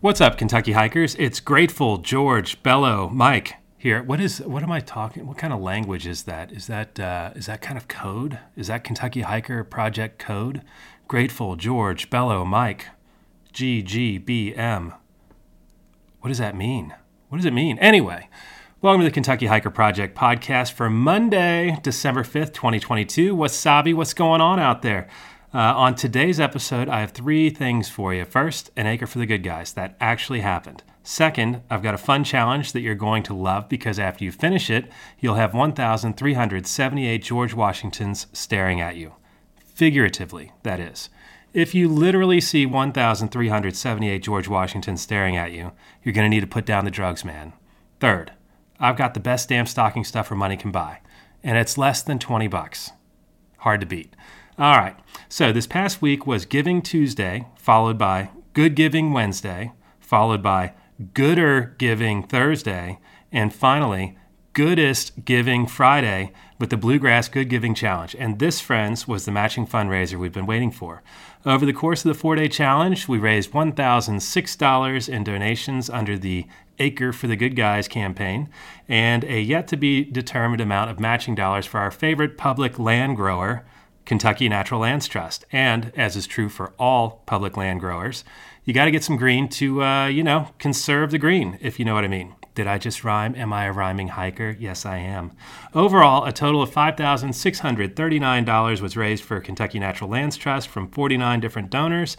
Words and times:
What's 0.00 0.20
up, 0.20 0.38
Kentucky 0.38 0.74
hikers? 0.74 1.16
It's 1.16 1.40
Grateful 1.40 1.98
George 1.98 2.62
Bello 2.62 3.08
Mike 3.08 3.56
here. 3.76 4.00
What 4.00 4.20
is 4.20 4.40
what 4.40 4.62
am 4.62 4.70
I 4.70 4.78
talking? 4.78 5.26
What 5.26 5.38
kind 5.38 5.52
of 5.52 5.58
language 5.60 6.06
is 6.06 6.22
that? 6.22 6.52
Is 6.52 6.68
that 6.68 7.00
uh, 7.00 7.32
is 7.34 7.46
that 7.46 7.60
kind 7.60 7.76
of 7.76 7.88
code? 7.88 8.38
Is 8.54 8.68
that 8.68 8.84
Kentucky 8.84 9.22
Hiker 9.22 9.64
Project 9.64 10.20
code? 10.20 10.62
Grateful 11.08 11.56
George 11.56 12.10
Bello 12.10 12.44
Mike 12.44 12.86
GGBM. 13.52 14.96
What 16.20 16.28
does 16.28 16.38
that 16.38 16.54
mean? 16.54 16.94
What 17.28 17.38
does 17.38 17.44
it 17.44 17.52
mean? 17.52 17.76
Anyway, 17.80 18.28
welcome 18.80 19.00
to 19.00 19.04
the 19.04 19.10
Kentucky 19.10 19.46
Hiker 19.46 19.70
Project 19.70 20.16
podcast 20.16 20.74
for 20.74 20.88
Monday, 20.88 21.76
December 21.82 22.22
5th, 22.22 22.54
2022. 22.54 23.34
Wasabi, 23.34 23.94
what's 23.94 24.14
going 24.14 24.40
on 24.40 24.60
out 24.60 24.82
there? 24.82 25.08
Uh, 25.52 25.72
on 25.74 25.94
today's 25.94 26.38
episode, 26.38 26.90
I 26.90 27.00
have 27.00 27.12
three 27.12 27.48
things 27.48 27.88
for 27.88 28.12
you. 28.12 28.26
First, 28.26 28.70
an 28.76 28.86
acre 28.86 29.06
for 29.06 29.18
the 29.18 29.24
good 29.24 29.42
guys. 29.42 29.72
That 29.72 29.96
actually 29.98 30.40
happened. 30.40 30.82
Second, 31.02 31.62
I've 31.70 31.82
got 31.82 31.94
a 31.94 31.98
fun 31.98 32.22
challenge 32.22 32.72
that 32.72 32.80
you're 32.80 32.94
going 32.94 33.22
to 33.24 33.34
love 33.34 33.66
because 33.66 33.98
after 33.98 34.24
you 34.24 34.30
finish 34.30 34.68
it, 34.68 34.90
you'll 35.18 35.36
have 35.36 35.54
1,378 35.54 37.22
George 37.22 37.54
Washingtons 37.54 38.26
staring 38.34 38.82
at 38.82 38.96
you. 38.96 39.14
Figuratively, 39.74 40.52
that 40.64 40.80
is. 40.80 41.08
If 41.54 41.74
you 41.74 41.88
literally 41.88 42.42
see 42.42 42.66
1,378 42.66 44.22
George 44.22 44.48
Washingtons 44.48 45.00
staring 45.00 45.38
at 45.38 45.52
you, 45.52 45.72
you're 46.02 46.12
going 46.12 46.26
to 46.26 46.34
need 46.34 46.40
to 46.40 46.46
put 46.46 46.66
down 46.66 46.84
the 46.84 46.90
drugs, 46.90 47.24
man. 47.24 47.54
Third, 48.00 48.32
I've 48.78 48.98
got 48.98 49.14
the 49.14 49.20
best 49.20 49.48
damn 49.48 49.64
stocking 49.64 50.04
stuffer 50.04 50.34
money 50.34 50.58
can 50.58 50.72
buy, 50.72 51.00
and 51.42 51.56
it's 51.56 51.78
less 51.78 52.02
than 52.02 52.18
20 52.18 52.48
bucks. 52.48 52.90
Hard 53.60 53.80
to 53.80 53.86
beat. 53.86 54.14
All 54.58 54.76
right. 54.76 54.96
So 55.28 55.52
this 55.52 55.68
past 55.68 56.02
week 56.02 56.26
was 56.26 56.44
Giving 56.44 56.82
Tuesday, 56.82 57.46
followed 57.56 57.96
by 57.96 58.30
Good 58.54 58.74
Giving 58.74 59.12
Wednesday, 59.12 59.70
followed 60.00 60.42
by 60.42 60.72
Gooder 61.14 61.76
Giving 61.78 62.24
Thursday, 62.24 62.98
and 63.30 63.54
finally 63.54 64.18
Goodest 64.54 65.24
Giving 65.24 65.68
Friday 65.68 66.32
with 66.58 66.70
the 66.70 66.76
Bluegrass 66.76 67.28
Good 67.28 67.48
Giving 67.48 67.72
Challenge. 67.72 68.16
And 68.18 68.40
this, 68.40 68.60
friends, 68.60 69.06
was 69.06 69.26
the 69.26 69.30
matching 69.30 69.64
fundraiser 69.64 70.18
we've 70.18 70.32
been 70.32 70.44
waiting 70.44 70.72
for. 70.72 71.04
Over 71.46 71.64
the 71.64 71.72
course 71.72 72.04
of 72.04 72.08
the 72.08 72.18
four 72.18 72.34
day 72.34 72.48
challenge, 72.48 73.06
we 73.06 73.18
raised 73.18 73.52
$1,006 73.52 75.08
in 75.08 75.22
donations 75.22 75.88
under 75.88 76.18
the 76.18 76.46
Acre 76.80 77.12
for 77.12 77.28
the 77.28 77.36
Good 77.36 77.54
Guys 77.54 77.86
campaign 77.86 78.48
and 78.88 79.22
a 79.22 79.40
yet 79.40 79.68
to 79.68 79.76
be 79.76 80.02
determined 80.02 80.60
amount 80.60 80.90
of 80.90 80.98
matching 80.98 81.36
dollars 81.36 81.64
for 81.64 81.78
our 81.78 81.92
favorite 81.92 82.36
public 82.36 82.76
land 82.76 83.14
grower, 83.14 83.64
Kentucky 84.08 84.48
Natural 84.48 84.80
Lands 84.80 85.06
Trust. 85.06 85.44
And 85.52 85.92
as 85.94 86.16
is 86.16 86.26
true 86.26 86.48
for 86.48 86.72
all 86.78 87.22
public 87.26 87.58
land 87.58 87.80
growers, 87.80 88.24
you 88.64 88.72
got 88.72 88.86
to 88.86 88.90
get 88.90 89.04
some 89.04 89.18
green 89.18 89.50
to, 89.50 89.82
uh, 89.82 90.06
you 90.06 90.24
know, 90.24 90.48
conserve 90.58 91.10
the 91.10 91.18
green, 91.18 91.58
if 91.60 91.78
you 91.78 91.84
know 91.84 91.92
what 91.92 92.04
I 92.04 92.08
mean. 92.08 92.34
Did 92.54 92.66
I 92.66 92.78
just 92.78 93.04
rhyme? 93.04 93.34
Am 93.34 93.52
I 93.52 93.66
a 93.66 93.72
rhyming 93.72 94.08
hiker? 94.08 94.56
Yes, 94.58 94.86
I 94.86 94.96
am. 94.96 95.32
Overall, 95.74 96.24
a 96.24 96.32
total 96.32 96.62
of 96.62 96.70
$5,639 96.70 98.80
was 98.80 98.96
raised 98.96 99.24
for 99.24 99.40
Kentucky 99.40 99.78
Natural 99.78 100.08
Lands 100.08 100.38
Trust 100.38 100.68
from 100.68 100.88
49 100.88 101.40
different 101.40 101.68
donors. 101.68 102.16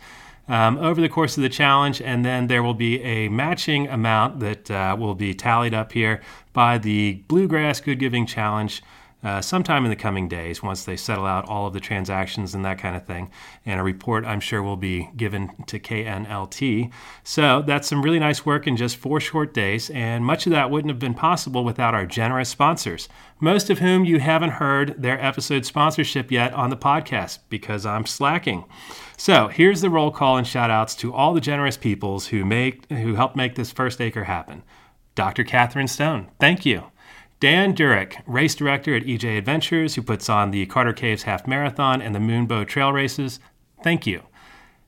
Um, 0.47 0.77
over 0.77 1.01
the 1.01 1.09
course 1.09 1.37
of 1.37 1.43
the 1.43 1.49
challenge, 1.49 2.03
and 2.03 2.23
then 2.23 2.45
there 2.47 2.61
will 2.61 2.75
be 2.75 3.01
a 3.01 3.29
matching 3.29 3.87
amount 3.87 4.41
that 4.41 4.69
uh, 4.69 4.95
will 4.97 5.15
be 5.15 5.33
tallied 5.33 5.73
up 5.73 5.91
here 5.91 6.21
by 6.53 6.77
the 6.77 7.23
Bluegrass 7.27 7.81
Good 7.81 7.97
Giving 7.97 8.27
Challenge 8.27 8.83
uh, 9.21 9.41
sometime 9.41 9.83
in 9.83 9.89
the 9.89 9.95
coming 9.95 10.27
days 10.27 10.63
once 10.63 10.85
they 10.85 10.95
settle 10.95 11.25
out 11.25 11.47
all 11.47 11.67
of 11.67 11.73
the 11.73 11.79
transactions 11.79 12.55
and 12.55 12.63
that 12.63 12.79
kind 12.79 12.95
of 12.95 13.05
thing. 13.05 13.29
And 13.65 13.79
a 13.79 13.83
report, 13.83 14.25
I'm 14.25 14.39
sure, 14.39 14.63
will 14.63 14.77
be 14.77 15.09
given 15.17 15.51
to 15.67 15.79
KNLT. 15.79 16.91
So 17.23 17.61
that's 17.61 17.87
some 17.87 18.01
really 18.01 18.19
nice 18.19 18.45
work 18.45 18.65
in 18.65 18.77
just 18.77 18.95
four 18.97 19.19
short 19.19 19.53
days, 19.53 19.89
and 19.89 20.25
much 20.25 20.45
of 20.45 20.51
that 20.51 20.71
wouldn't 20.71 20.91
have 20.91 20.99
been 20.99 21.13
possible 21.13 21.63
without 21.65 21.93
our 21.93 22.05
generous 22.05 22.49
sponsors, 22.49 23.09
most 23.39 23.69
of 23.69 23.79
whom 23.79 24.05
you 24.05 24.19
haven't 24.19 24.51
heard 24.51 25.01
their 25.01 25.23
episode 25.23 25.65
sponsorship 25.65 26.31
yet 26.31 26.53
on 26.53 26.69
the 26.69 26.77
podcast 26.77 27.39
because 27.49 27.85
I'm 27.85 28.05
slacking. 28.05 28.65
So 29.17 29.49
here's 29.49 29.81
the 29.81 29.89
roll 29.89 30.11
call 30.11 30.37
and 30.37 30.47
shout 30.47 30.69
outs 30.69 30.95
to 30.95 31.13
all 31.13 31.33
the 31.33 31.41
generous 31.41 31.75
peoples 31.75 32.27
who 32.27 32.45
make 32.45 32.89
who 32.89 33.15
helped 33.15 33.35
make 33.35 33.55
this 33.55 33.71
first 33.71 33.99
acre 33.99 34.23
happen. 34.23 34.63
Dr. 35.15 35.43
Catherine 35.43 35.89
Stone, 35.89 36.29
thank 36.39 36.65
you. 36.65 36.85
Dan 37.39 37.73
Durick, 37.73 38.21
race 38.27 38.53
director 38.53 38.93
at 38.95 39.03
EJ 39.03 39.37
Adventures, 39.37 39.95
who 39.95 40.01
puts 40.01 40.27
on 40.27 40.51
the 40.51 40.65
Carter 40.65 40.91
Caves 40.91 41.23
Half 41.23 41.47
Marathon 41.47 42.01
and 42.01 42.13
the 42.13 42.19
Moonbow 42.19 42.67
Trail 42.67 42.91
races. 42.91 43.39
Thank 43.81 44.05
you. 44.05 44.23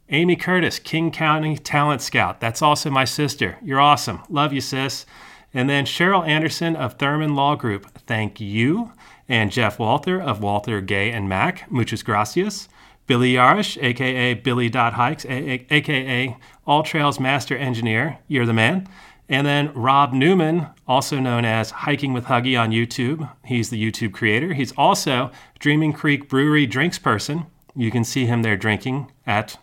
Amy 0.09 0.35
Curtis, 0.35 0.77
King 0.77 1.11
County 1.11 1.57
Talent 1.57 2.01
Scout. 2.01 2.41
That's 2.41 2.61
also 2.61 2.89
my 2.89 3.05
sister. 3.05 3.57
You're 3.63 3.79
awesome. 3.79 4.21
Love 4.27 4.51
you, 4.51 4.59
sis. 4.59 5.05
And 5.53 5.69
then 5.69 5.85
Cheryl 5.85 6.27
Anderson 6.27 6.75
of 6.75 6.95
Thurman 6.95 7.35
Law 7.35 7.55
Group. 7.55 7.87
Thank 8.05 8.41
you. 8.41 8.91
And 9.29 9.49
Jeff 9.49 9.79
Walther 9.79 10.21
of 10.21 10.41
Walther 10.41 10.81
Gay 10.81 11.09
and 11.11 11.29
Mack. 11.29 11.71
Muchas 11.71 12.03
gracias. 12.03 12.67
Billy 13.07 13.33
Yarish, 13.33 13.81
aka 13.81 14.33
Billy 14.33 14.67
Dot 14.69 14.93
Hikes, 14.93 15.25
aka 15.25 16.37
All 16.65 16.83
Trails 16.83 17.17
Master 17.17 17.55
Engineer. 17.55 18.19
You're 18.27 18.45
the 18.45 18.53
man. 18.53 18.89
And 19.31 19.47
then 19.47 19.73
Rob 19.73 20.11
Newman, 20.11 20.67
also 20.85 21.17
known 21.17 21.45
as 21.45 21.71
Hiking 21.71 22.11
with 22.11 22.25
Huggy 22.25 22.59
on 22.59 22.71
YouTube. 22.71 23.31
He's 23.45 23.69
the 23.69 23.81
YouTube 23.81 24.11
creator. 24.11 24.53
He's 24.53 24.73
also 24.73 25.31
Dreaming 25.57 25.93
Creek 25.93 26.27
Brewery 26.27 26.65
drinks 26.65 26.99
person. 26.99 27.45
You 27.73 27.91
can 27.91 28.03
see 28.03 28.25
him 28.25 28.41
there 28.41 28.57
drinking 28.57 29.09
at 29.25 29.57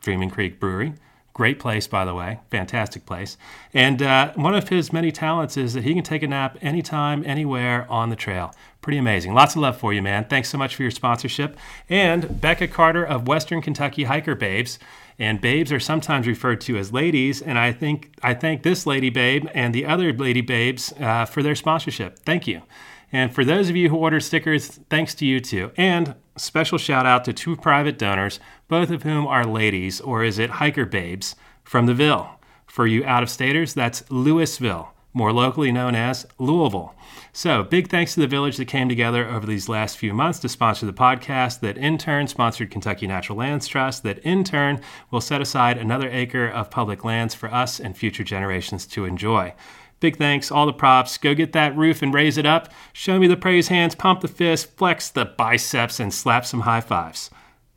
Dreaming 0.00 0.28
Creek 0.28 0.58
Brewery. 0.58 0.94
Great 1.34 1.58
place, 1.58 1.86
by 1.86 2.04
the 2.04 2.14
way. 2.14 2.40
Fantastic 2.50 3.06
place. 3.06 3.38
And 3.72 4.02
uh, 4.02 4.32
one 4.34 4.54
of 4.54 4.68
his 4.68 4.92
many 4.92 5.10
talents 5.10 5.56
is 5.56 5.72
that 5.72 5.84
he 5.84 5.94
can 5.94 6.02
take 6.02 6.22
a 6.22 6.28
nap 6.28 6.58
anytime, 6.60 7.24
anywhere 7.24 7.86
on 7.90 8.10
the 8.10 8.16
trail. 8.16 8.54
Pretty 8.82 8.98
amazing. 8.98 9.32
Lots 9.32 9.54
of 9.54 9.62
love 9.62 9.78
for 9.78 9.94
you, 9.94 10.02
man. 10.02 10.26
Thanks 10.26 10.50
so 10.50 10.58
much 10.58 10.76
for 10.76 10.82
your 10.82 10.90
sponsorship. 10.90 11.56
And 11.88 12.40
Becca 12.40 12.68
Carter 12.68 13.04
of 13.04 13.28
Western 13.28 13.62
Kentucky 13.62 14.04
Hiker 14.04 14.34
Babes. 14.34 14.78
And 15.18 15.40
babes 15.40 15.72
are 15.72 15.80
sometimes 15.80 16.26
referred 16.26 16.60
to 16.62 16.76
as 16.76 16.92
ladies. 16.92 17.40
And 17.40 17.58
I 17.58 17.72
think 17.72 18.12
I 18.22 18.34
thank 18.34 18.62
this 18.62 18.86
lady 18.86 19.08
babe 19.08 19.48
and 19.54 19.74
the 19.74 19.86
other 19.86 20.12
lady 20.12 20.40
babes 20.42 20.92
uh, 21.00 21.24
for 21.24 21.42
their 21.42 21.54
sponsorship. 21.54 22.18
Thank 22.26 22.46
you. 22.46 22.62
And 23.10 23.34
for 23.34 23.44
those 23.44 23.70
of 23.70 23.76
you 23.76 23.88
who 23.88 23.96
ordered 23.96 24.20
stickers, 24.20 24.80
thanks 24.90 25.14
to 25.16 25.26
you 25.26 25.40
too. 25.40 25.70
And 25.76 26.14
special 26.36 26.78
shout 26.78 27.06
out 27.06 27.24
to 27.24 27.32
two 27.32 27.56
private 27.56 27.98
donors, 27.98 28.40
both 28.68 28.90
of 28.90 29.02
whom 29.02 29.26
are 29.26 29.44
ladies, 29.44 30.00
or 30.00 30.24
is 30.24 30.38
it 30.38 30.50
hiker 30.50 30.86
babes, 30.86 31.36
from 31.64 31.86
the 31.86 31.94
Ville. 31.94 32.38
For 32.66 32.86
you 32.86 33.04
out 33.04 33.22
of 33.22 33.30
staters, 33.30 33.74
that's 33.74 34.02
Louisville, 34.10 34.92
more 35.12 35.32
locally 35.32 35.70
known 35.72 35.94
as 35.94 36.26
Louisville. 36.38 36.94
So, 37.34 37.62
big 37.62 37.88
thanks 37.88 38.14
to 38.14 38.20
the 38.20 38.26
village 38.26 38.56
that 38.56 38.66
came 38.66 38.88
together 38.88 39.26
over 39.26 39.46
these 39.46 39.68
last 39.68 39.96
few 39.96 40.12
months 40.12 40.38
to 40.40 40.48
sponsor 40.48 40.86
the 40.86 40.92
podcast, 40.92 41.60
that 41.60 41.78
in 41.78 41.98
turn 41.98 42.28
sponsored 42.28 42.70
Kentucky 42.70 43.06
Natural 43.06 43.38
Lands 43.38 43.66
Trust, 43.66 44.02
that 44.02 44.18
in 44.18 44.44
turn 44.44 44.80
will 45.10 45.20
set 45.20 45.40
aside 45.40 45.78
another 45.78 46.10
acre 46.10 46.46
of 46.46 46.70
public 46.70 47.04
lands 47.04 47.34
for 47.34 47.52
us 47.52 47.80
and 47.80 47.96
future 47.96 48.24
generations 48.24 48.86
to 48.86 49.04
enjoy. 49.04 49.54
Big 50.02 50.16
thanks, 50.16 50.50
all 50.50 50.66
the 50.66 50.72
props. 50.72 51.16
Go 51.16 51.32
get 51.32 51.52
that 51.52 51.76
roof 51.76 52.02
and 52.02 52.12
raise 52.12 52.36
it 52.36 52.44
up. 52.44 52.72
Show 52.92 53.20
me 53.20 53.28
the 53.28 53.36
praise 53.36 53.68
hands, 53.68 53.94
pump 53.94 54.20
the 54.20 54.26
fist, 54.26 54.76
flex 54.76 55.08
the 55.08 55.24
biceps, 55.24 56.00
and 56.00 56.12
slap 56.12 56.44
some 56.44 56.62
high 56.62 56.80
fives. 56.80 57.30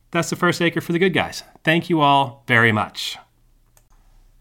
That's 0.09 0.31
the 0.31 0.35
first 0.35 0.59
acre 0.59 0.81
for 0.81 0.91
the 0.91 0.97
good 0.97 1.13
guys. 1.13 1.43
Thank 1.63 1.87
you 1.87 2.01
all 2.01 2.43
very 2.47 2.71
much. 2.71 3.19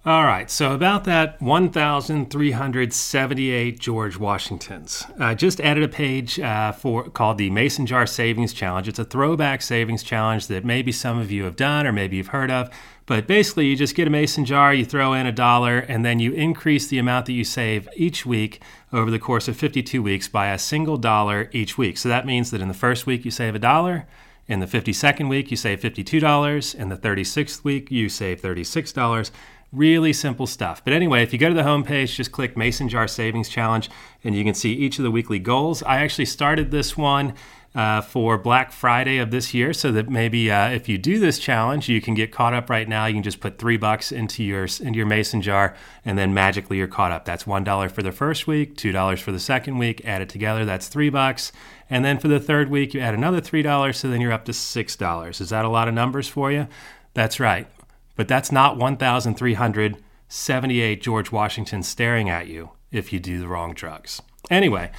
All 0.06 0.24
right, 0.24 0.50
so 0.50 0.74
about 0.74 1.04
that 1.04 1.40
1,378 1.40 3.80
George 3.80 4.18
Washingtons. 4.18 5.06
I 5.18 5.34
just 5.34 5.62
added 5.62 5.82
a 5.82 5.88
page 5.88 6.38
uh, 6.38 6.72
for 6.72 7.08
called 7.08 7.38
the 7.38 7.48
Mason 7.48 7.86
Jar 7.86 8.06
Savings 8.06 8.52
Challenge. 8.52 8.86
It's 8.86 8.98
a 8.98 9.04
throwback 9.06 9.62
savings 9.62 10.02
challenge 10.02 10.48
that 10.48 10.62
maybe 10.62 10.92
some 10.92 11.18
of 11.18 11.30
you 11.30 11.44
have 11.44 11.56
done 11.56 11.86
or 11.86 11.92
maybe 11.92 12.18
you've 12.18 12.26
heard 12.26 12.50
of. 12.50 12.68
But 13.06 13.26
basically, 13.26 13.64
you 13.64 13.76
just 13.76 13.94
get 13.94 14.06
a 14.06 14.10
mason 14.10 14.44
jar, 14.44 14.74
you 14.74 14.84
throw 14.84 15.14
in 15.14 15.24
a 15.24 15.32
dollar, 15.32 15.78
and 15.78 16.04
then 16.04 16.18
you 16.18 16.32
increase 16.32 16.86
the 16.86 16.98
amount 16.98 17.24
that 17.24 17.32
you 17.32 17.44
save 17.44 17.88
each 17.96 18.26
week 18.26 18.60
over 18.92 19.10
the 19.10 19.18
course 19.18 19.48
of 19.48 19.56
52 19.56 20.02
weeks 20.02 20.28
by 20.28 20.48
a 20.48 20.58
single 20.58 20.98
dollar 20.98 21.48
each 21.52 21.78
week. 21.78 21.96
So 21.96 22.10
that 22.10 22.26
means 22.26 22.50
that 22.50 22.60
in 22.60 22.68
the 22.68 22.74
first 22.74 23.06
week, 23.06 23.24
you 23.24 23.30
save 23.30 23.54
a 23.54 23.58
dollar. 23.58 24.04
In 24.46 24.60
the 24.60 24.66
52nd 24.66 25.28
week, 25.28 25.50
you 25.50 25.56
save 25.56 25.80
$52. 25.80 26.74
In 26.74 26.88
the 26.90 26.96
36th 26.96 27.64
week, 27.64 27.90
you 27.90 28.10
save 28.10 28.42
$36. 28.42 29.30
Really 29.72 30.12
simple 30.12 30.46
stuff. 30.46 30.84
But 30.84 30.92
anyway, 30.92 31.22
if 31.22 31.32
you 31.32 31.38
go 31.38 31.48
to 31.48 31.54
the 31.54 31.62
homepage, 31.62 32.14
just 32.14 32.30
click 32.30 32.56
Mason 32.56 32.88
Jar 32.88 33.08
Savings 33.08 33.48
Challenge 33.48 33.88
and 34.22 34.34
you 34.34 34.44
can 34.44 34.54
see 34.54 34.72
each 34.72 34.98
of 34.98 35.02
the 35.02 35.10
weekly 35.10 35.38
goals. 35.38 35.82
I 35.82 35.96
actually 35.96 36.26
started 36.26 36.70
this 36.70 36.96
one 36.96 37.34
uh, 37.74 38.00
for 38.00 38.38
Black 38.38 38.70
Friday 38.70 39.18
of 39.18 39.30
this 39.30 39.52
year, 39.52 39.72
so 39.72 39.90
that 39.92 40.08
maybe 40.08 40.50
uh, 40.50 40.68
if 40.68 40.88
you 40.88 40.96
do 40.96 41.18
this 41.18 41.38
challenge, 41.38 41.88
you 41.88 42.00
can 42.00 42.14
get 42.14 42.30
caught 42.30 42.54
up 42.54 42.70
right 42.70 42.88
now. 42.88 43.06
You 43.06 43.14
can 43.14 43.22
just 43.22 43.40
put 43.40 43.58
three 43.58 43.76
bucks 43.76 44.12
into 44.12 44.44
your 44.44 44.66
into 44.80 44.96
your 44.96 45.06
mason 45.06 45.42
jar, 45.42 45.74
and 46.04 46.16
then 46.16 46.32
magically 46.32 46.76
you're 46.76 46.86
caught 46.86 47.10
up. 47.10 47.24
That's 47.24 47.46
one 47.46 47.64
dollar 47.64 47.88
for 47.88 48.02
the 48.02 48.12
first 48.12 48.46
week, 48.46 48.76
two 48.76 48.92
dollars 48.92 49.20
for 49.20 49.32
the 49.32 49.40
second 49.40 49.78
week. 49.78 50.04
Add 50.04 50.22
it 50.22 50.28
together, 50.28 50.64
that's 50.64 50.88
three 50.88 51.10
bucks, 51.10 51.50
and 51.90 52.04
then 52.04 52.18
for 52.18 52.28
the 52.28 52.40
third 52.40 52.70
week, 52.70 52.94
you 52.94 53.00
add 53.00 53.14
another 53.14 53.40
three 53.40 53.62
dollars, 53.62 53.98
so 53.98 54.08
then 54.08 54.20
you're 54.20 54.32
up 54.32 54.44
to 54.44 54.52
six 54.52 54.94
dollars. 54.94 55.40
Is 55.40 55.50
that 55.50 55.64
a 55.64 55.68
lot 55.68 55.88
of 55.88 55.94
numbers 55.94 56.28
for 56.28 56.52
you? 56.52 56.68
That's 57.14 57.40
right. 57.40 57.66
But 58.16 58.28
that's 58.28 58.52
not 58.52 58.76
1,378 58.76 61.02
George 61.02 61.32
Washington 61.32 61.82
staring 61.82 62.30
at 62.30 62.46
you 62.46 62.70
if 62.92 63.12
you 63.12 63.18
do 63.18 63.40
the 63.40 63.48
wrong 63.48 63.74
drugs. 63.74 64.22
Anyway, 64.50 64.92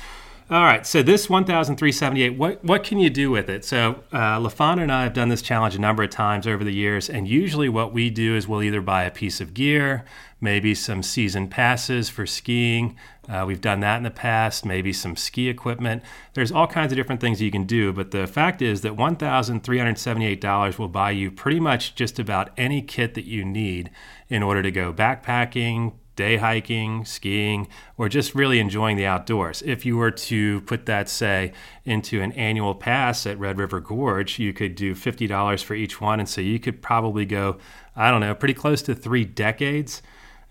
all 0.48 0.62
right, 0.62 0.86
so 0.86 1.02
this 1.02 1.28
1,378, 1.28 2.38
what, 2.38 2.64
what 2.64 2.84
can 2.84 3.00
you 3.00 3.10
do 3.10 3.32
with 3.32 3.50
it? 3.50 3.66
So, 3.66 4.04
uh, 4.12 4.38
LaFawn 4.38 4.80
and 4.80 4.92
I 4.92 5.02
have 5.02 5.14
done 5.14 5.30
this 5.30 5.42
challenge 5.42 5.74
a 5.74 5.80
number 5.80 6.04
of 6.04 6.12
times 6.12 6.46
over 6.46 6.64
the 6.64 6.72
years, 6.74 7.10
and 7.10 7.28
usually 7.28 7.68
what 7.68 7.94
we 7.94 8.12
do 8.12 8.36
is 8.36 8.48
we'll 8.48 8.62
either 8.62 8.80
buy 8.80 9.06
a 9.06 9.12
piece 9.12 9.42
of 9.42 9.56
gear, 9.56 10.06
maybe 10.40 10.76
some 10.76 11.02
season 11.02 11.48
passes 11.48 12.10
for 12.10 12.28
skiing. 12.28 12.96
Uh, 13.28 13.44
we've 13.48 13.60
done 13.60 13.80
that 13.80 13.98
in 13.98 14.04
the 14.04 14.12
past, 14.12 14.68
maybe 14.68 14.94
some 14.94 15.16
ski 15.16 15.50
equipment. 15.50 16.04
There's 16.36 16.52
all 16.52 16.68
kinds 16.68 16.92
of 16.92 16.96
different 16.96 17.22
things 17.22 17.42
you 17.42 17.50
can 17.50 17.64
do, 17.64 17.92
but 17.92 18.12
the 18.12 18.28
fact 18.28 18.62
is 18.62 18.82
that 18.82 18.96
$1,378 18.96 20.78
will 20.78 20.88
buy 20.88 21.10
you 21.10 21.32
pretty 21.32 21.60
much 21.60 21.96
just 21.96 22.20
about 22.20 22.52
any 22.56 22.84
kit 22.84 23.16
that 23.16 23.26
you 23.26 23.44
need 23.44 23.90
in 24.30 24.44
order 24.44 24.62
to 24.62 24.70
go 24.70 24.94
backpacking, 24.94 25.94
day 26.16 26.38
hiking, 26.38 27.06
skiing, 27.06 27.68
or 27.98 28.10
just 28.10 28.36
really 28.36 28.60
enjoying 28.60 28.98
the 28.98 29.06
outdoors. 29.06 29.62
If 29.66 29.86
you 29.86 29.98
were 29.98 30.12
to 30.12 30.62
put 30.62 30.86
that, 30.86 31.10
say, 31.10 31.54
into 31.84 32.22
an 32.22 32.32
annual 32.34 32.76
pass 32.76 33.26
at 33.26 33.40
Red 33.40 33.58
River 33.58 33.80
Gorge, 33.80 34.40
you 34.40 34.54
could 34.54 34.76
do 34.76 34.96
$50 34.96 35.64
for 35.64 35.76
each 35.76 36.00
one. 36.00 36.20
And 36.20 36.30
so 36.30 36.42
you 36.42 36.60
could 36.60 36.82
probably 36.82 37.26
go, 37.26 37.58
I 37.96 38.12
don't 38.12 38.22
know, 38.22 38.36
pretty 38.36 38.54
close 38.54 38.82
to 38.84 38.96
three 38.96 39.26
decades. 39.26 40.02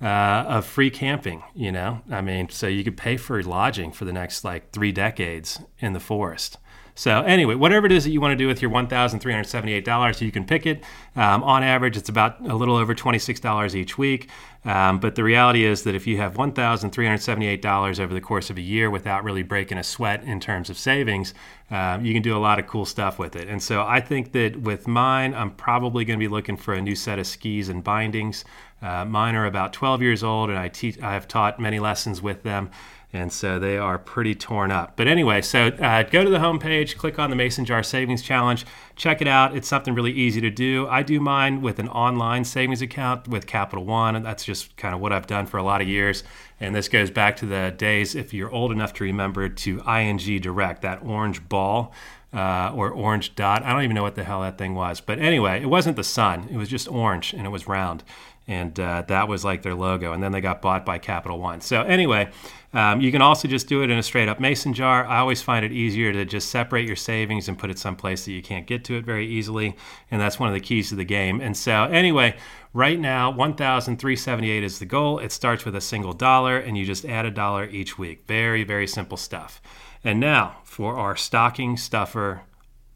Uh, 0.02 0.44
of 0.48 0.66
free 0.66 0.90
camping, 0.90 1.42
you 1.54 1.70
know? 1.70 2.02
I 2.10 2.20
mean, 2.20 2.50
so 2.50 2.66
you 2.66 2.84
could 2.84 2.96
pay 2.96 3.16
for 3.16 3.42
lodging 3.42 3.92
for 3.92 4.04
the 4.04 4.12
next 4.12 4.44
like 4.44 4.70
three 4.72 4.92
decades 4.92 5.60
in 5.78 5.92
the 5.92 6.00
forest. 6.00 6.58
So 6.96 7.22
anyway, 7.22 7.56
whatever 7.56 7.86
it 7.86 7.92
is 7.92 8.04
that 8.04 8.10
you 8.10 8.20
want 8.20 8.32
to 8.32 8.36
do 8.36 8.46
with 8.46 8.62
your 8.62 8.70
$1,378, 8.70 10.20
you 10.20 10.30
can 10.30 10.44
pick 10.44 10.64
it. 10.64 10.84
Um, 11.16 11.42
on 11.42 11.64
average, 11.64 11.96
it's 11.96 12.08
about 12.08 12.40
a 12.46 12.54
little 12.54 12.76
over 12.76 12.94
$26 12.94 13.74
each 13.74 13.98
week. 13.98 14.28
Um, 14.64 15.00
but 15.00 15.16
the 15.16 15.24
reality 15.24 15.64
is 15.64 15.82
that 15.82 15.94
if 15.94 16.06
you 16.06 16.16
have 16.18 16.34
$1,378 16.34 18.00
over 18.00 18.14
the 18.14 18.20
course 18.20 18.48
of 18.48 18.56
a 18.56 18.60
year 18.60 18.90
without 18.90 19.24
really 19.24 19.42
breaking 19.42 19.76
a 19.76 19.82
sweat 19.82 20.22
in 20.22 20.38
terms 20.38 20.70
of 20.70 20.78
savings, 20.78 21.34
um, 21.70 22.04
you 22.04 22.14
can 22.14 22.22
do 22.22 22.36
a 22.36 22.38
lot 22.38 22.58
of 22.60 22.66
cool 22.68 22.84
stuff 22.86 23.18
with 23.18 23.34
it. 23.34 23.48
And 23.48 23.62
so 23.62 23.82
I 23.82 24.00
think 24.00 24.32
that 24.32 24.60
with 24.60 24.86
mine, 24.86 25.34
I'm 25.34 25.50
probably 25.50 26.04
going 26.04 26.18
to 26.18 26.22
be 26.22 26.28
looking 26.28 26.56
for 26.56 26.74
a 26.74 26.80
new 26.80 26.94
set 26.94 27.18
of 27.18 27.26
skis 27.26 27.68
and 27.68 27.82
bindings. 27.82 28.44
Uh, 28.80 29.04
mine 29.04 29.34
are 29.34 29.46
about 29.46 29.72
12 29.72 30.00
years 30.00 30.22
old, 30.22 30.48
and 30.48 30.58
I, 30.58 30.68
teach, 30.68 31.00
I 31.00 31.14
have 31.14 31.26
taught 31.26 31.58
many 31.58 31.80
lessons 31.80 32.22
with 32.22 32.42
them 32.42 32.70
and 33.14 33.32
so 33.32 33.58
they 33.58 33.78
are 33.78 33.98
pretty 33.98 34.34
torn 34.34 34.70
up. 34.70 34.96
But 34.96 35.06
anyway, 35.06 35.40
so 35.40 35.68
uh, 35.68 36.02
go 36.02 36.24
to 36.24 36.30
the 36.30 36.38
homepage, 36.38 36.96
click 36.96 37.18
on 37.18 37.30
the 37.30 37.36
Mason 37.36 37.64
Jar 37.64 37.82
Savings 37.82 38.22
Challenge, 38.22 38.66
check 38.96 39.22
it 39.22 39.28
out. 39.28 39.56
It's 39.56 39.68
something 39.68 39.94
really 39.94 40.12
easy 40.12 40.40
to 40.40 40.50
do. 40.50 40.88
I 40.88 41.02
do 41.02 41.20
mine 41.20 41.62
with 41.62 41.78
an 41.78 41.88
online 41.88 42.44
savings 42.44 42.82
account 42.82 43.28
with 43.28 43.46
Capital 43.46 43.84
One, 43.84 44.16
and 44.16 44.26
that's 44.26 44.44
just 44.44 44.76
kind 44.76 44.94
of 44.94 45.00
what 45.00 45.12
I've 45.12 45.26
done 45.26 45.46
for 45.46 45.58
a 45.58 45.62
lot 45.62 45.80
of 45.80 45.88
years. 45.88 46.24
And 46.60 46.74
this 46.74 46.88
goes 46.88 47.10
back 47.10 47.36
to 47.36 47.46
the 47.46 47.72
days, 47.76 48.14
if 48.14 48.34
you're 48.34 48.50
old 48.50 48.72
enough 48.72 48.92
to 48.94 49.04
remember, 49.04 49.48
to 49.48 49.80
ING 49.88 50.40
Direct, 50.40 50.82
that 50.82 51.02
orange 51.02 51.48
ball. 51.48 51.92
Uh, 52.32 52.72
or 52.74 52.90
orange 52.90 53.36
dot. 53.36 53.62
I 53.62 53.72
don't 53.72 53.84
even 53.84 53.94
know 53.94 54.02
what 54.02 54.16
the 54.16 54.24
hell 54.24 54.40
that 54.40 54.58
thing 54.58 54.74
was. 54.74 55.00
But 55.00 55.20
anyway, 55.20 55.62
it 55.62 55.66
wasn't 55.66 55.94
the 55.94 56.02
sun. 56.02 56.48
It 56.50 56.56
was 56.56 56.68
just 56.68 56.88
orange 56.88 57.32
and 57.32 57.46
it 57.46 57.50
was 57.50 57.68
round 57.68 58.02
and 58.46 58.78
uh, 58.78 59.02
that 59.08 59.28
was 59.28 59.44
like 59.44 59.62
their 59.62 59.74
logo. 59.74 60.12
And 60.12 60.22
then 60.22 60.32
they 60.32 60.40
got 60.40 60.60
bought 60.60 60.84
by 60.84 60.98
Capital 60.98 61.38
One. 61.38 61.60
So 61.60 61.82
anyway, 61.82 62.30
um, 62.74 63.00
you 63.00 63.12
can 63.12 63.22
also 63.22 63.48
just 63.48 63.68
do 63.68 63.82
it 63.82 63.90
in 63.90 63.98
a 63.98 64.02
straight 64.02 64.28
up 64.28 64.40
mason 64.40 64.74
jar. 64.74 65.06
I 65.06 65.18
always 65.18 65.40
find 65.40 65.64
it 65.64 65.72
easier 65.72 66.12
to 66.12 66.24
just 66.24 66.50
separate 66.50 66.86
your 66.86 66.96
savings 66.96 67.48
and 67.48 67.58
put 67.58 67.70
it 67.70 67.78
someplace 67.78 68.24
that 68.24 68.32
you 68.32 68.42
can't 68.42 68.66
get 68.66 68.84
to 68.84 68.96
it 68.96 69.04
very 69.04 69.26
easily, 69.26 69.76
and 70.10 70.20
that's 70.20 70.38
one 70.38 70.48
of 70.48 70.54
the 70.54 70.60
keys 70.60 70.88
to 70.88 70.96
the 70.96 71.04
game. 71.04 71.40
And 71.40 71.56
so 71.56 71.84
anyway, 71.84 72.36
right 72.72 72.98
now 72.98 73.30
1,378 73.30 74.64
is 74.64 74.78
the 74.78 74.86
goal. 74.86 75.20
It 75.20 75.32
starts 75.32 75.64
with 75.64 75.76
a 75.76 75.80
single 75.80 76.12
dollar, 76.12 76.58
and 76.58 76.76
you 76.76 76.84
just 76.84 77.04
add 77.04 77.24
a 77.24 77.30
dollar 77.30 77.64
each 77.66 77.96
week. 77.96 78.24
Very 78.26 78.64
very 78.64 78.86
simple 78.86 79.16
stuff. 79.16 79.62
And 80.02 80.20
now 80.20 80.58
for 80.64 80.96
our 80.96 81.16
stocking 81.16 81.76
stuffer 81.76 82.42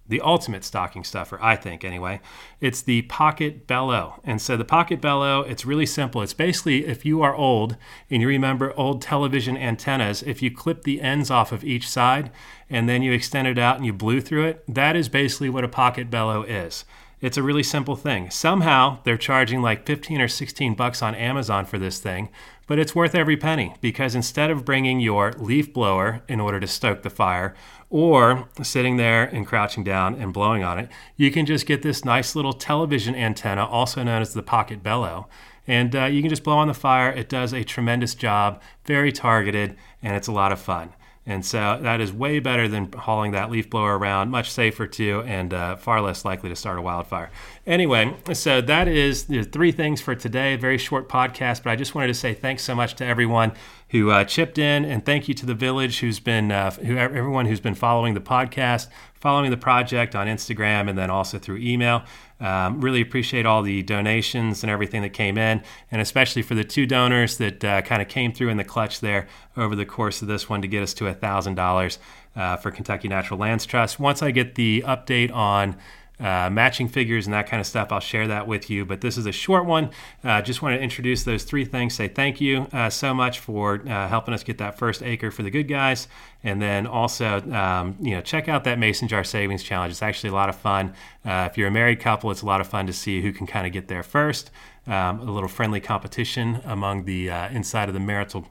the 0.09 0.21
ultimate 0.23 0.65
stocking 0.65 1.05
stuffer, 1.05 1.39
I 1.43 1.55
think 1.57 1.85
anyway. 1.85 2.21
It's 2.61 2.81
the 2.81 3.03
Pocket 3.03 3.67
Bellow. 3.67 4.21
And 4.25 4.41
so 4.41 4.57
the 4.57 4.65
Pocket 4.65 5.01
Bellow, 5.01 5.43
it's 5.43 5.67
really 5.67 5.87
simple. 5.87 6.23
It's 6.23 6.33
basically 6.33 6.87
if 6.87 7.05
you 7.05 7.23
are 7.23 7.35
old 7.35 7.77
and 8.11 8.23
you 8.23 8.29
remember 8.29 8.73
old 8.77 9.03
television 9.03 9.57
antennas, 9.57 10.23
if 10.23 10.43
you 10.43 10.51
clip 10.51 10.83
the 10.83 11.01
ends 11.01 11.31
off 11.31 11.53
of 11.53 11.65
each 11.65 11.89
side 11.89 12.31
and 12.71 12.89
then 12.89 13.03
you 13.03 13.13
extend 13.13 13.47
it 13.49 13.59
out 13.59 13.77
and 13.77 13.87
you 13.87 13.93
blew 13.93 14.21
through 14.21 14.47
it, 14.47 14.65
that 14.67 14.97
is 14.97 15.09
basically 15.09 15.51
what 15.51 15.65
a 15.65 15.69
Pocket 15.69 16.11
Bellow 16.11 16.43
is. 16.43 16.85
It's 17.21 17.37
a 17.37 17.43
really 17.43 17.65
simple 17.65 17.97
thing. 17.97 18.31
Somehow 18.31 18.99
they're 19.03 19.17
charging 19.17 19.61
like 19.61 19.85
15 19.87 20.21
or 20.21 20.29
16 20.29 20.75
bucks 20.75 21.03
on 21.03 21.17
Amazon 21.17 21.65
for 21.65 21.77
this 21.77 21.99
thing, 21.99 22.29
but 22.69 22.79
it's 22.79 22.95
worth 22.95 23.15
every 23.15 23.37
penny 23.37 23.75
because 23.81 24.15
instead 24.15 24.51
of 24.51 24.65
bringing 24.65 25.01
your 25.01 25.33
leaf 25.33 25.73
blower 25.73 26.23
in 26.29 26.39
order 26.39 26.61
to 26.61 26.67
stoke 26.69 27.03
the 27.03 27.11
fire 27.11 27.57
or 27.91 28.49
sitting 28.63 28.99
there 28.99 29.25
and 29.25 29.49
crouching 29.49 29.83
down 29.83 30.15
and 30.15 30.33
blowing 30.33 30.63
on 30.63 30.79
it, 30.79 30.89
you 31.17 31.33
can 31.33 31.45
just 31.45 31.67
get 31.67 31.83
this 31.83 32.05
nice 32.05 32.37
little 32.37 32.53
television 32.53 33.17
antenna, 33.17 33.67
also 33.67 34.05
known 34.05 34.23
as 34.23 34.33
the 34.33 34.43
pocket 34.43 34.83
bellow. 34.83 35.27
And 35.67 35.97
uh, 35.97 36.05
you 36.05 36.23
can 36.23 36.31
just 36.31 36.45
blow 36.45 36.59
on 36.59 36.69
the 36.69 36.75
fire. 36.75 37.11
It 37.11 37.29
does 37.29 37.53
a 37.53 37.65
tremendous 37.65 38.15
job, 38.15 38.63
very 38.85 39.11
targeted, 39.11 39.77
and 40.03 40.17
it's 40.17 40.29
a 40.29 40.33
lot 40.33 40.53
of 40.53 40.61
fun. 40.61 40.95
And 41.29 41.45
so 41.45 41.79
that 41.83 42.01
is 42.01 42.11
way 42.11 42.41
better 42.41 42.69
than 42.69 42.91
hauling 42.91 43.33
that 43.33 43.51
leaf 43.51 43.69
blower 43.69 43.99
around, 43.99 44.31
much 44.31 44.51
safer 44.51 44.87
too, 44.87 45.23
and 45.27 45.53
uh, 45.53 45.77
far 45.77 46.01
less 46.01 46.25
likely 46.25 46.49
to 46.49 46.57
start 46.57 46.79
a 46.79 46.83
wildfire. 46.83 47.31
Anyway, 47.67 48.17
so 48.33 48.63
that 48.63 48.89
is 48.89 49.25
the 49.25 49.43
three 49.43 49.71
things 49.71 50.01
for 50.01 50.15
today. 50.15 50.57
Very 50.57 50.79
short 50.79 51.07
podcast, 51.07 51.63
but 51.63 51.71
I 51.71 51.77
just 51.77 51.95
wanted 51.95 52.07
to 52.07 52.15
say 52.15 52.33
thanks 52.33 52.63
so 52.63 52.75
much 52.75 52.95
to 52.95 53.05
everyone 53.05 53.53
who 53.91 54.11
uh, 54.11 54.25
chipped 54.25 54.59
in, 54.59 54.85
and 54.85 55.05
thank 55.05 55.29
you 55.29 55.35
to 55.35 55.47
the 55.47 55.55
village 55.55 56.01
who's 56.01 56.21
been, 56.21 56.53
uh, 56.53 56.71
who, 56.71 56.97
everyone 56.97 57.47
who's 57.47 57.61
been 57.61 57.75
following 57.75 58.15
the 58.15 58.21
podcast, 58.21 58.89
following 59.15 59.51
the 59.51 59.57
project 59.57 60.15
on 60.15 60.27
Instagram, 60.27 60.89
and 60.89 60.99
then 60.99 61.11
also 61.11 61.39
through 61.39 61.57
email. 61.59 62.03
Um, 62.41 62.81
really 62.81 63.01
appreciate 63.01 63.47
all 63.47 63.63
the 63.63 63.83
donations 63.83 64.63
and 64.63 64.71
everything 64.71 65.03
that 65.03 65.13
came 65.13 65.39
in, 65.39 65.63
and 65.91 66.01
especially 66.01 66.43
for 66.43 66.55
the 66.55 66.65
two 66.65 66.87
donors 66.87 67.39
that 67.39 67.65
uh, 67.65 67.83
kind 67.83 68.01
of 68.01 68.09
came 68.09 68.33
through 68.33 68.51
in 68.51 68.59
the 68.59 68.65
clutch 68.65 69.01
there 69.01 69.27
over 69.57 69.75
the 69.75 69.87
course 69.87 70.23
of 70.23 70.29
this 70.29 70.49
one 70.49 70.63
to 70.63 70.69
get 70.69 70.83
us 70.83 70.95
to 70.95 71.05
$1,000 71.05 71.99
uh, 72.37 72.57
for 72.57 72.71
Kentucky 72.71 73.09
Natural 73.09 73.41
Lands 73.41 73.67
Trust. 73.67 73.99
Once 73.99 74.23
I 74.23 74.31
get 74.31 74.55
the 74.55 74.85
update 74.87 75.33
on 75.33 75.77
uh, 76.21 76.51
matching 76.51 76.89
figures 76.89 77.27
and 77.27 77.35
that 77.35 77.47
kind 77.47 77.61
of 77.61 77.67
stuff. 77.67 77.93
I'll 77.93 78.01
share 78.01 78.27
that 78.29 78.47
with 78.47 78.69
you. 78.71 78.85
But 78.85 79.01
this 79.01 79.17
is 79.17 79.27
a 79.27 79.33
short 79.33 79.67
one. 79.67 79.91
Uh, 80.25 80.43
just 80.43 80.63
want 80.63 80.77
to 80.77 80.83
introduce 80.83 81.25
those 81.25 81.45
three 81.45 81.65
things. 81.65 81.95
Say 81.95 82.09
thank 82.09 82.41
you 82.41 82.67
uh, 82.73 82.91
so 82.91 83.15
much 83.15 83.39
for 83.39 83.83
uh, 83.89 84.09
helping 84.09 84.35
us 84.35 84.43
get 84.43 84.59
that 84.59 84.79
first 84.79 85.03
acre 85.03 85.31
for 85.31 85.43
the 85.43 85.51
good 85.51 85.69
guys, 85.69 86.09
and 86.43 86.61
then 86.61 86.87
also 86.87 87.41
um, 87.53 87.97
you 88.01 88.13
know 88.13 88.21
check 88.21 88.49
out 88.49 88.65
that 88.65 88.79
Mason 88.79 89.09
Jar 89.09 89.25
Savings 89.25 89.63
Challenge. 89.63 89.91
It's 89.91 90.03
actually 90.03 90.31
a 90.31 90.35
lot 90.35 90.49
of 90.49 90.57
fun. 90.57 90.95
Uh, 91.25 91.49
if 91.51 91.57
you're 91.57 91.69
a 91.69 91.73
married 91.73 92.01
couple, 92.01 92.31
it's 92.31 92.43
a 92.43 92.47
lot 92.47 92.61
of 92.61 92.67
fun 92.67 92.87
to 92.87 92.93
see 92.93 93.23
who 93.23 93.33
can 93.33 93.47
kind 93.47 93.67
of 93.67 93.73
get 93.73 93.89
there 93.89 94.03
first. 94.03 94.51
Um, 94.87 95.21
a 95.21 95.31
little 95.31 95.51
friendly 95.51 95.81
competition 95.81 96.63
among 96.65 97.05
the 97.05 97.31
uh, 97.31 97.51
inside 97.51 97.89
of 97.89 97.95
the 97.95 98.01
marital 98.01 98.47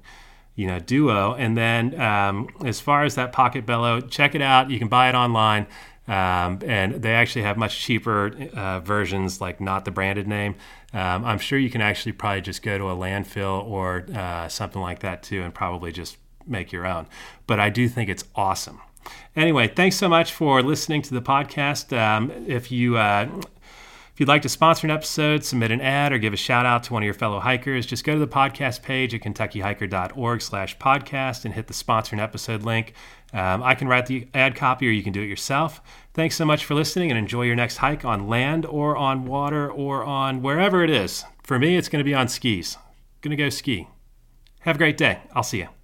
you 0.57 0.67
know 0.67 0.79
duo 0.79 1.33
and 1.36 1.55
then 1.55 2.00
um, 2.01 2.50
as 2.65 2.81
far 2.81 3.03
as 3.03 3.15
that 3.15 3.31
pocket 3.31 3.65
bellow 3.65 4.01
check 4.01 4.36
it 4.36 4.41
out 4.41 4.69
you 4.69 4.79
can 4.79 4.88
buy 4.88 5.07
it 5.07 5.15
online 5.15 5.67
um, 6.07 6.59
and 6.65 7.01
they 7.01 7.13
actually 7.13 7.43
have 7.43 7.57
much 7.57 7.79
cheaper 7.79 8.31
uh, 8.53 8.79
versions, 8.79 9.41
like 9.41 9.59
not 9.59 9.85
the 9.85 9.91
branded 9.91 10.27
name. 10.27 10.55
Um, 10.93 11.25
I'm 11.25 11.39
sure 11.39 11.59
you 11.59 11.69
can 11.69 11.81
actually 11.81 12.13
probably 12.13 12.41
just 12.41 12.61
go 12.61 12.77
to 12.77 12.85
a 12.85 12.95
landfill 12.95 13.65
or 13.65 14.05
uh, 14.15 14.47
something 14.47 14.81
like 14.81 14.99
that 14.99 15.23
too, 15.23 15.43
and 15.43 15.53
probably 15.53 15.91
just 15.91 16.17
make 16.45 16.71
your 16.71 16.85
own. 16.85 17.07
But 17.45 17.59
I 17.59 17.69
do 17.69 17.89
think 17.89 18.09
it's 18.09 18.23
awesome. 18.35 18.81
Anyway, 19.35 19.67
thanks 19.67 19.95
so 19.95 20.09
much 20.09 20.33
for 20.33 20.61
listening 20.61 21.01
to 21.03 21.13
the 21.13 21.21
podcast. 21.21 21.97
Um, 21.97 22.31
if 22.47 22.71
you 22.71 22.97
uh, 22.97 23.29
if 24.17 24.21
you'd 24.21 24.29
like 24.29 24.41
to 24.41 24.50
sponsor 24.50 24.88
an 24.88 24.89
episode, 24.89 25.43
submit 25.43 25.69
an 25.69 25.79
ad, 25.79 26.12
or 26.12 26.17
give 26.17 26.33
a 26.33 26.38
shout 26.38 26.65
out 26.65 26.81
to 26.81 26.93
one 26.93 27.03
of 27.03 27.05
your 27.05 27.13
fellow 27.13 27.39
hikers, 27.39 27.86
just 27.86 28.03
go 28.03 28.13
to 28.13 28.19
the 28.19 28.27
podcast 28.27 28.81
page 28.81 29.13
at 29.13 29.21
kentuckyhiker.org 29.21 30.41
slash 30.41 30.75
podcast 30.79 31.45
and 31.45 31.53
hit 31.53 31.67
the 31.67 31.74
sponsor 31.75 32.15
an 32.15 32.19
episode 32.19 32.63
link. 32.63 32.93
Um, 33.31 33.62
I 33.62 33.75
can 33.75 33.88
write 33.88 34.07
the 34.07 34.27
ad 34.33 34.55
copy 34.55 34.88
or 34.88 34.91
you 34.91 35.03
can 35.03 35.13
do 35.13 35.21
it 35.21 35.27
yourself. 35.27 35.83
Thanks 36.15 36.36
so 36.36 36.45
much 36.45 36.65
for 36.65 36.74
listening 36.74 37.12
and 37.12 37.17
enjoy 37.19 37.43
your 37.43 37.55
next 37.55 37.77
hike 37.77 38.05
on 38.05 38.27
land 38.27 38.65
or 38.65 38.97
on 38.97 39.25
water 39.25 39.71
or 39.71 40.03
on 40.03 40.41
wherever 40.41 40.83
it 40.83 40.89
is. 40.89 41.24
For 41.43 41.59
me, 41.59 41.77
it's 41.77 41.88
going 41.88 42.00
to 42.00 42.03
be 42.03 42.15
on 42.15 42.27
skis. 42.27 42.75
Going 43.21 43.38
to 43.38 43.43
go 43.43 43.50
ski. 43.50 43.88
Have 44.62 44.77
a 44.77 44.79
great 44.79 44.97
day. 44.97 45.19
I'll 45.36 45.43
see 45.43 45.59
you. 45.59 45.76